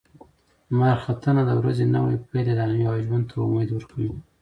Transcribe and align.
لمر 0.69 0.97
ختنه 1.05 1.41
د 1.45 1.51
ورځې 1.61 1.85
نوی 1.95 2.15
پیل 2.29 2.47
اعلانوي 2.51 2.85
او 2.89 2.95
ژوند 3.05 3.25
ته 3.29 3.35
امید 3.45 3.69
ورکوي. 3.73 4.11